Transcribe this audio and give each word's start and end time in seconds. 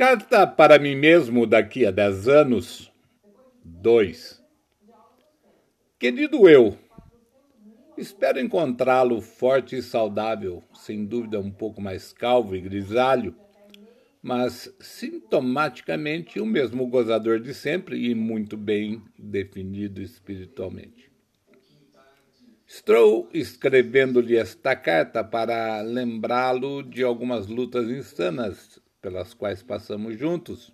Carta 0.00 0.46
para 0.46 0.78
mim 0.78 0.96
mesmo 0.96 1.46
daqui 1.46 1.84
a 1.84 1.90
dez 1.90 2.26
anos. 2.26 2.90
2. 3.62 4.42
Querido 5.98 6.48
eu, 6.48 6.74
espero 7.98 8.40
encontrá-lo 8.40 9.20
forte 9.20 9.76
e 9.76 9.82
saudável, 9.82 10.64
sem 10.72 11.04
dúvida 11.04 11.38
um 11.38 11.50
pouco 11.50 11.82
mais 11.82 12.14
calvo 12.14 12.56
e 12.56 12.62
grisalho, 12.62 13.36
mas 14.22 14.74
sintomaticamente 14.80 16.40
o 16.40 16.46
mesmo 16.46 16.86
gozador 16.86 17.38
de 17.38 17.52
sempre 17.52 18.08
e 18.08 18.14
muito 18.14 18.56
bem 18.56 19.02
definido 19.18 20.00
espiritualmente. 20.00 21.12
Estou 22.66 23.28
escrevendo-lhe 23.34 24.38
esta 24.38 24.74
carta 24.74 25.22
para 25.22 25.82
lembrá-lo 25.82 26.82
de 26.82 27.02
algumas 27.04 27.46
lutas 27.48 27.90
insanas 27.90 28.80
pelas 29.00 29.34
quais 29.34 29.62
passamos 29.62 30.18
juntos, 30.18 30.72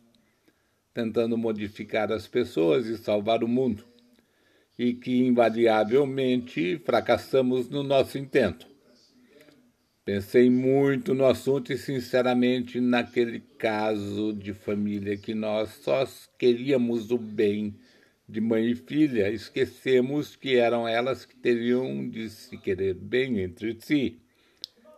tentando 0.93 1.37
modificar 1.37 2.11
as 2.11 2.27
pessoas 2.27 2.87
e 2.87 2.97
salvar 2.97 3.45
o 3.45 3.49
mundo, 3.49 3.85
e 4.79 4.95
que 4.95 5.19
invariavelmente 5.19 6.79
fracassamos 6.85 7.69
no 7.69 7.83
nosso 7.83 8.19
intento. 8.19 8.67
Pensei 10.05 10.49
muito 10.49 11.15
no 11.15 11.27
assunto 11.27 11.73
e, 11.73 11.77
sinceramente, 11.77 12.81
naquele 12.81 13.41
caso 13.59 14.33
de 14.33 14.55
família 14.55 15.17
que 15.17 15.35
nós 15.35 15.71
só 15.83 16.07
queríamos 16.39 17.11
o 17.11 17.19
bem 17.19 17.75
de 18.29 18.41
mãe 18.41 18.71
e 18.71 18.75
filha, 18.75 19.31
esquecemos 19.31 20.37
que 20.37 20.57
eram 20.57 20.87
elas 20.87 21.25
que 21.25 21.37
teriam 21.37 22.09
de 22.09 22.31
se 22.31 22.57
querer 22.57 22.95
bem 22.95 23.41
entre 23.41 23.77
si, 23.81 24.21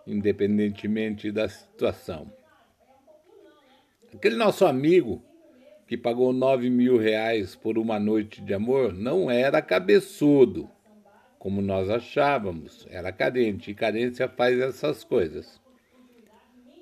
independentemente 0.06 1.30
da 1.30 1.48
situação. 1.48 2.37
Aquele 4.14 4.36
nosso 4.36 4.64
amigo 4.64 5.22
que 5.86 5.96
pagou 5.96 6.32
nove 6.32 6.68
mil 6.68 6.96
reais 6.98 7.54
por 7.54 7.78
uma 7.78 7.98
noite 7.98 8.42
de 8.42 8.52
amor 8.52 8.92
não 8.92 9.30
era 9.30 9.62
cabeçudo, 9.62 10.68
como 11.38 11.62
nós 11.62 11.88
achávamos, 11.88 12.86
era 12.90 13.12
carente, 13.12 13.70
e 13.70 13.74
carência 13.74 14.28
faz 14.28 14.58
essas 14.58 15.04
coisas. 15.04 15.60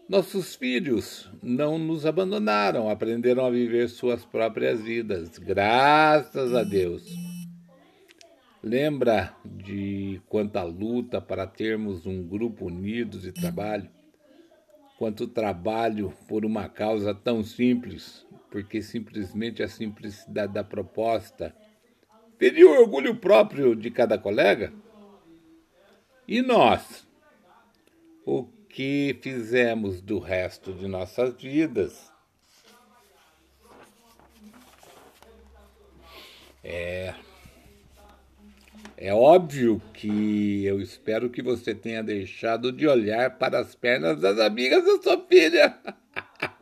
Nossos 0.09 0.55
filhos 0.55 1.29
não 1.43 1.79
nos 1.79 2.07
abandonaram, 2.07 2.89
aprenderam 2.89 3.45
a 3.45 3.51
viver 3.51 3.89
suas 3.89 4.25
próprias 4.25 4.81
vidas, 4.81 5.37
graças 5.37 6.55
a 6.55 6.63
Deus. 6.63 7.05
Lembra 8.63 9.37
de 9.45 10.21
quanta 10.29 10.63
luta 10.63 11.21
para 11.21 11.47
termos 11.47 12.07
um 12.07 12.23
grupo 12.23 12.67
unido 12.67 13.19
de 13.19 13.33
trabalho? 13.33 13.96
Quanto 14.99 15.27
trabalho 15.27 16.13
por 16.27 16.45
uma 16.45 16.69
causa 16.69 17.15
tão 17.15 17.43
simples, 17.43 18.27
porque 18.51 18.81
simplesmente 18.83 19.63
a 19.63 19.69
simplicidade 19.69 20.53
da 20.53 20.65
proposta 20.65 21.55
feriu 22.39 22.71
o 22.71 22.81
orgulho 22.81 23.17
próprio 23.17 23.75
de 23.75 23.91
cada 23.91 24.19
colega? 24.19 24.73
E 26.27 26.43
nós? 26.43 27.07
O 28.25 28.45
que 28.69 29.17
fizemos 29.23 30.01
do 30.01 30.19
resto 30.19 30.73
de 30.73 30.89
nossas 30.89 31.35
vidas? 31.41 32.13
É. 36.65 37.15
É 38.99 39.13
óbvio 39.13 39.81
que 39.93 40.65
eu 40.65 40.81
espero 40.81 41.29
que 41.29 41.43
você 41.43 41.75
tenha 41.75 42.03
deixado 42.03 42.73
de 42.73 42.89
olhar 42.89 43.37
para 43.37 43.59
as 43.59 43.75
pernas 43.75 44.19
das 44.19 44.39
amigas 44.39 44.83
da 44.85 45.03
sua 45.03 45.21
filha. 45.27 45.77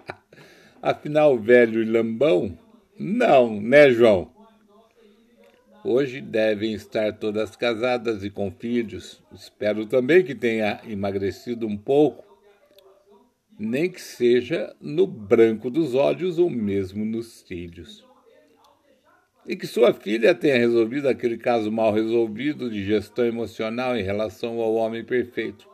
Afinal, 0.82 1.38
velho 1.38 1.80
e 1.80 1.84
lambão? 1.84 2.58
Não, 2.98 3.60
né, 3.60 3.88
João? 3.92 4.32
Hoje 5.84 6.20
devem 6.20 6.72
estar 6.72 7.12
todas 7.12 7.54
casadas 7.54 8.24
e 8.24 8.30
com 8.30 8.50
filhos. 8.50 9.22
Espero 9.32 9.86
também 9.86 10.24
que 10.24 10.34
tenha 10.34 10.80
emagrecido 10.88 11.68
um 11.68 11.76
pouco, 11.76 12.24
nem 13.56 13.88
que 13.88 14.00
seja 14.00 14.74
no 14.80 15.06
branco 15.06 15.70
dos 15.70 15.94
olhos 15.94 16.40
ou 16.40 16.50
mesmo 16.50 17.04
nos 17.04 17.44
cílios 17.46 18.04
e 19.46 19.56
que 19.56 19.66
sua 19.66 19.92
filha 19.92 20.34
tenha 20.34 20.56
resolvido 20.56 21.08
aquele 21.08 21.36
caso 21.36 21.70
mal 21.70 21.92
resolvido 21.92 22.70
de 22.70 22.84
gestão 22.84 23.26
emocional 23.26 23.96
em 23.96 24.02
relação 24.02 24.60
ao 24.60 24.74
homem 24.74 25.04
perfeito. 25.04 25.68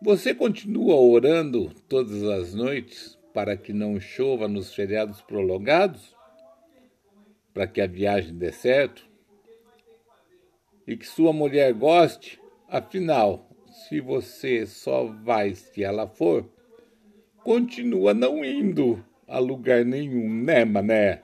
Você 0.00 0.34
continua 0.34 0.96
orando 0.96 1.70
todas 1.88 2.22
as 2.24 2.52
noites 2.52 3.18
para 3.32 3.56
que 3.56 3.72
não 3.72 3.98
chova 4.00 4.46
nos 4.46 4.74
feriados 4.74 5.22
prolongados? 5.22 6.14
Para 7.54 7.66
que 7.66 7.80
a 7.80 7.86
viagem 7.86 8.34
dê 8.34 8.52
certo? 8.52 9.08
E 10.86 10.96
que 10.96 11.06
sua 11.06 11.32
mulher 11.32 11.72
goste? 11.72 12.40
Afinal, 12.68 13.48
se 13.70 14.00
você 14.00 14.66
só 14.66 15.04
vai 15.04 15.54
se 15.54 15.84
ela 15.84 16.06
for, 16.06 16.46
continua 17.42 18.12
não 18.12 18.44
indo 18.44 19.02
a 19.28 19.38
lugar 19.38 19.84
nenhum, 19.84 20.28
né, 20.28 20.64
mané? 20.64 21.22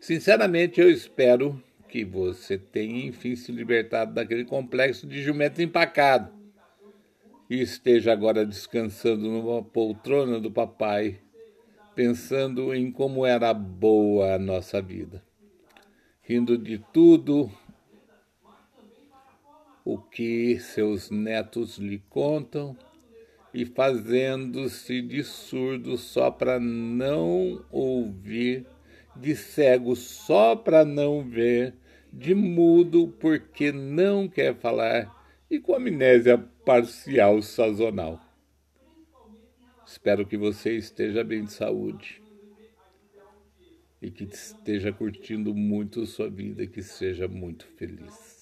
Sinceramente, 0.00 0.80
eu 0.80 0.90
espero 0.90 1.62
que 1.86 2.06
você 2.06 2.56
tenha, 2.56 3.04
enfim, 3.04 3.36
se 3.36 3.52
libertado 3.52 4.14
daquele 4.14 4.46
complexo 4.46 5.06
de 5.06 5.22
jumento 5.22 5.60
empacado 5.60 6.32
e 7.50 7.60
esteja 7.60 8.10
agora 8.10 8.46
descansando 8.46 9.28
numa 9.28 9.62
poltrona 9.62 10.40
do 10.40 10.50
papai, 10.50 11.20
pensando 11.94 12.74
em 12.74 12.90
como 12.90 13.26
era 13.26 13.52
boa 13.52 14.36
a 14.36 14.38
nossa 14.38 14.80
vida, 14.80 15.22
rindo 16.22 16.56
de 16.56 16.78
tudo 16.78 17.52
o 19.84 19.98
que 19.98 20.58
seus 20.60 21.10
netos 21.10 21.76
lhe 21.76 21.98
contam 22.08 22.74
e 23.52 23.66
fazendo-se 23.66 25.02
de 25.02 25.22
surdo 25.22 25.98
só 25.98 26.30
para 26.30 26.58
não 26.58 27.62
ouvir 27.70 28.64
de 29.16 29.34
cego 29.34 29.94
só 29.96 30.54
para 30.56 30.84
não 30.84 31.22
ver, 31.22 31.74
de 32.12 32.34
mudo 32.34 33.08
porque 33.20 33.72
não 33.72 34.28
quer 34.28 34.54
falar 34.56 35.14
e 35.50 35.58
com 35.58 35.74
amnésia 35.74 36.38
parcial 36.64 37.42
sazonal. 37.42 38.20
Espero 39.86 40.24
que 40.24 40.36
você 40.36 40.76
esteja 40.76 41.24
bem 41.24 41.44
de 41.44 41.52
saúde 41.52 42.22
e 44.00 44.10
que 44.10 44.24
esteja 44.24 44.92
curtindo 44.92 45.54
muito 45.54 46.06
sua 46.06 46.30
vida 46.30 46.66
que 46.66 46.82
seja 46.82 47.26
muito 47.26 47.66
feliz. 47.76 48.39